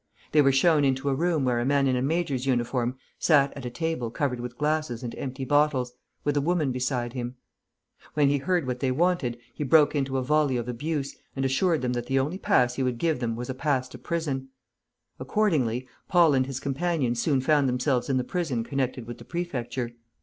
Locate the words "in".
1.87-1.95, 18.09-18.17